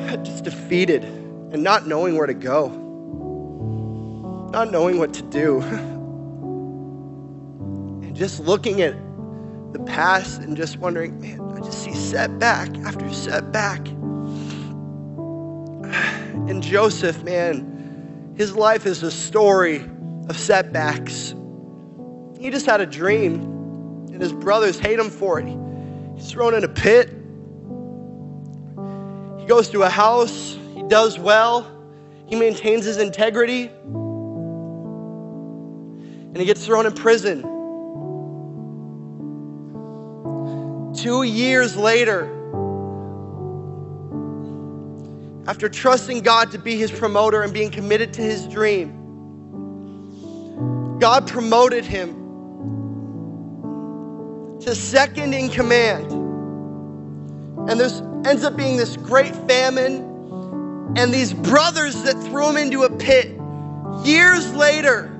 [0.23, 2.69] just defeated and not knowing where to go,
[4.51, 5.61] not knowing what to do,
[8.01, 8.95] and just looking at
[9.73, 13.87] the past and just wondering, man, I just see setback after setback.
[16.47, 19.83] And Joseph, man, his life is a story
[20.29, 21.35] of setbacks.
[22.39, 23.33] He just had a dream,
[24.13, 25.47] and his brothers hate him for it.
[26.15, 27.16] He's thrown in a pit
[29.47, 31.65] goes to a house, he does well,
[32.27, 33.71] he maintains his integrity,
[36.27, 37.41] and he gets thrown in prison.
[40.93, 42.25] Two years later,
[45.47, 48.93] after trusting God to be his promoter and being committed to his dream,
[50.99, 52.13] God promoted him
[54.61, 56.16] to second in command.
[57.67, 60.03] And there's ends up being this great famine.
[60.95, 63.39] And these brothers that threw him into a pit
[64.03, 65.13] years later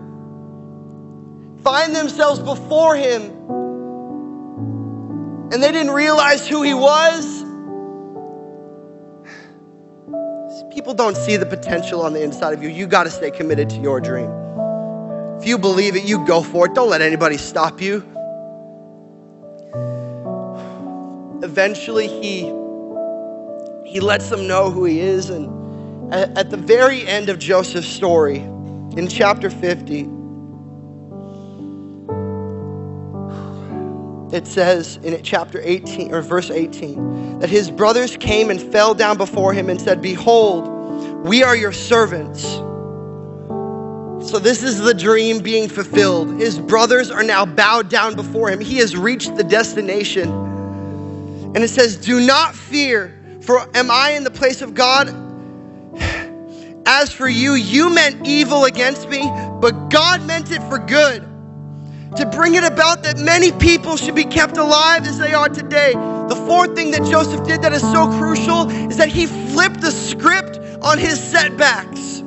[1.64, 3.38] find themselves before him
[5.52, 7.46] and they didn't realize who he was.
[10.74, 12.70] People don't see the potential on the inside of you.
[12.70, 14.30] You got to stay committed to your dream.
[15.40, 16.74] If you believe it, you go for it.
[16.74, 18.02] Don't let anybody stop you.
[21.48, 22.42] Eventually, he
[23.90, 25.30] he lets them know who he is.
[25.30, 28.40] And at the very end of Joseph's story,
[28.98, 30.00] in chapter 50,
[34.36, 39.16] it says in chapter 18 or verse 18 that his brothers came and fell down
[39.16, 40.68] before him and said, Behold,
[41.26, 42.44] we are your servants.
[44.30, 46.42] So, this is the dream being fulfilled.
[46.42, 48.60] His brothers are now bowed down before him.
[48.60, 50.47] He has reached the destination.
[51.58, 53.20] And it says, Do not fear.
[53.42, 55.10] For am I in the place of God?
[56.86, 59.28] As for you, you meant evil against me,
[59.60, 61.24] but God meant it for good.
[62.16, 65.94] To bring it about that many people should be kept alive as they are today.
[65.94, 69.90] The fourth thing that Joseph did that is so crucial is that he flipped the
[69.90, 72.22] script on his setbacks.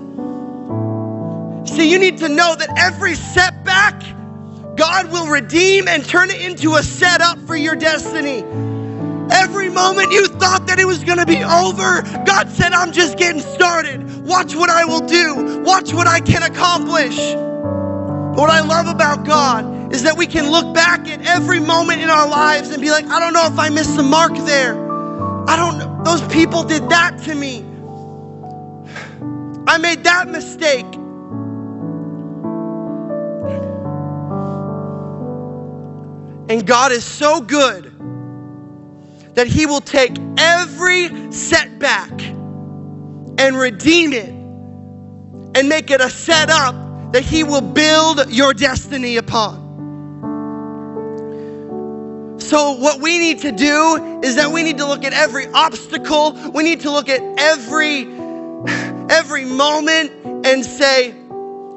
[1.73, 4.03] See, you need to know that every setback,
[4.77, 8.45] God will redeem and turn it into a setup for your destiny.
[9.41, 13.17] Every moment you thought that it was going to be over, God said, I'm just
[13.17, 14.23] getting started.
[14.27, 17.17] Watch what I will do, watch what I can accomplish.
[18.37, 22.11] What I love about God is that we can look back at every moment in
[22.11, 24.75] our lives and be like, I don't know if I missed the mark there.
[25.49, 26.03] I don't know.
[26.05, 27.65] Those people did that to me.
[29.67, 30.85] I made that mistake.
[36.51, 38.00] And God is so good
[39.35, 42.11] that He will take every setback
[43.39, 49.69] and redeem it and make it a setup that He will build your destiny upon.
[52.39, 56.33] So, what we need to do is that we need to look at every obstacle,
[56.53, 58.07] we need to look at every
[59.11, 60.13] every moment
[60.47, 61.15] and say,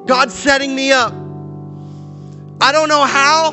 [0.06, 1.14] God's setting me up.
[2.62, 3.52] I don't know how,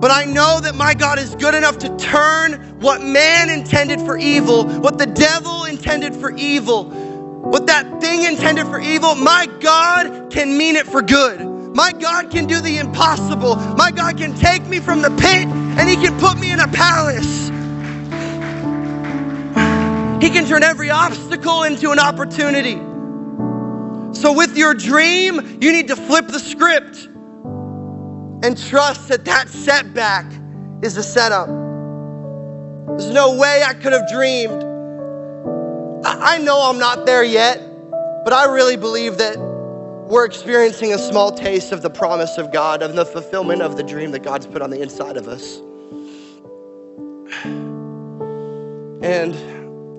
[0.00, 4.18] but I know that my God is good enough to turn what man intended for
[4.18, 10.30] evil, what the devil intended for evil, what that thing intended for evil, my God
[10.30, 11.40] can mean it for good.
[11.76, 13.56] My God can do the impossible.
[13.76, 16.68] My God can take me from the pit and He can put me in a
[16.68, 17.48] palace.
[20.22, 22.76] He can turn every obstacle into an opportunity.
[24.18, 27.04] So, with your dream, you need to flip the script
[28.42, 30.24] and trust that that setback
[30.82, 31.48] is a setup.
[32.86, 34.62] There's no way I could have dreamed.
[36.04, 37.60] I know I'm not there yet,
[38.24, 42.82] but I really believe that we're experiencing a small taste of the promise of God,
[42.82, 45.60] of the fulfillment of the dream that God's put on the inside of us.
[49.02, 49.34] And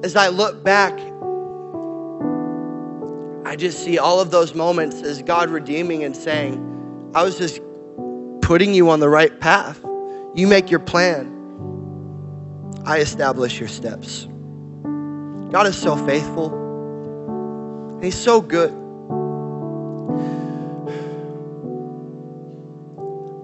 [0.05, 0.93] as I look back,
[3.45, 7.59] I just see all of those moments as God redeeming and saying, I was just
[8.41, 9.79] putting you on the right path.
[10.35, 11.36] You make your plan,
[12.85, 14.27] I establish your steps.
[15.51, 16.65] God is so faithful,
[18.01, 18.73] He's so good.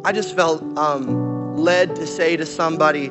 [0.05, 3.09] I just felt um, led to say to somebody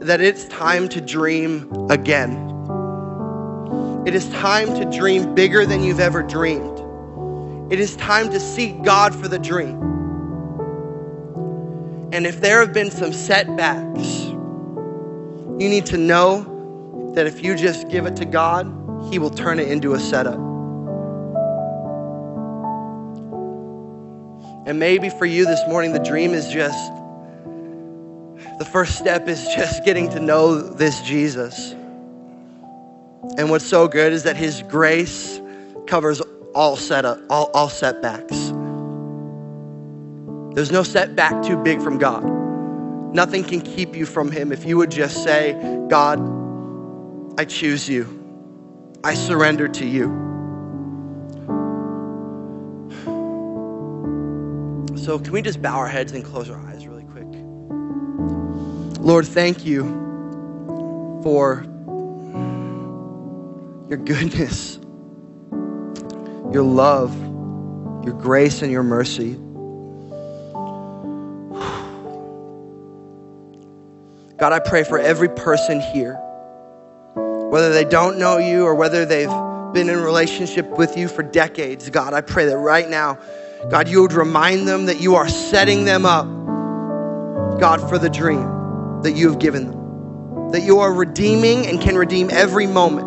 [0.00, 2.48] that it's time to dream again.
[4.04, 6.80] It is time to dream bigger than you've ever dreamed.
[7.72, 9.80] It is time to seek God for the dream.
[12.12, 14.31] And if there have been some setbacks,
[15.58, 18.66] you need to know that if you just give it to God,
[19.10, 20.38] He will turn it into a setup.
[24.64, 26.92] And maybe for you this morning, the dream is just
[28.58, 31.72] the first step is just getting to know this Jesus.
[33.36, 35.40] And what's so good is that his grace
[35.86, 36.20] covers
[36.54, 38.52] all setup, all, all setbacks.
[40.54, 42.41] There's no setback too big from God.
[43.12, 45.52] Nothing can keep you from him if you would just say,
[45.88, 46.18] God,
[47.38, 48.18] I choose you.
[49.04, 50.22] I surrender to you.
[54.96, 57.26] So, can we just bow our heads and close our eyes really quick?
[59.00, 59.82] Lord, thank you
[61.22, 61.64] for
[63.88, 64.78] your goodness,
[66.52, 67.14] your love,
[68.04, 69.36] your grace, and your mercy.
[74.42, 76.14] God, I pray for every person here,
[77.14, 79.30] whether they don't know you or whether they've
[79.72, 81.88] been in relationship with you for decades.
[81.90, 83.20] God, I pray that right now,
[83.70, 86.26] God, you would remind them that you are setting them up,
[87.60, 90.50] God, for the dream that you have given them.
[90.50, 93.06] That you are redeeming and can redeem every moment.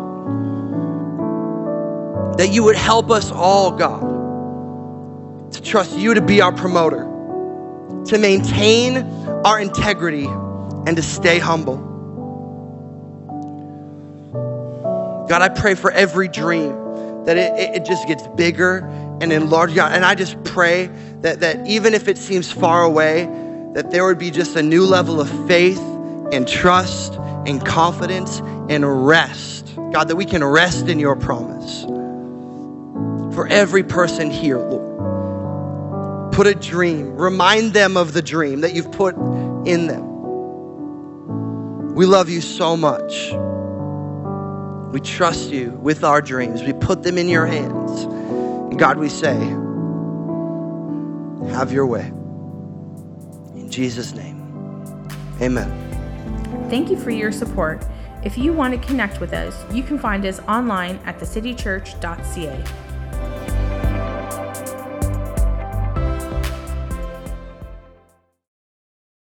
[2.38, 7.02] That you would help us all, God, to trust you to be our promoter,
[8.06, 9.02] to maintain
[9.44, 10.26] our integrity,
[10.86, 11.76] and to stay humble.
[15.28, 18.78] God, I pray for every dream that it, it, just gets bigger
[19.20, 19.74] and enlarged.
[19.74, 20.88] God, and I just pray
[21.22, 23.24] that, that even if it seems far away,
[23.74, 25.80] that there would be just a new level of faith
[26.32, 29.74] and trust and confidence and rest.
[29.92, 31.82] God, that we can rest in your promise.
[33.34, 38.92] For every person here, Lord, put a dream, remind them of the dream that you've
[38.92, 39.16] put
[39.66, 40.15] in them.
[41.96, 43.32] We love you so much.
[44.92, 46.62] We trust you with our dreams.
[46.62, 48.02] We put them in your hands.
[48.02, 49.34] And God, we say,
[51.54, 52.08] have your way.
[53.54, 55.08] In Jesus' name,
[55.40, 55.70] amen.
[56.68, 57.82] Thank you for your support.
[58.22, 62.85] If you want to connect with us, you can find us online at thecitychurch.ca.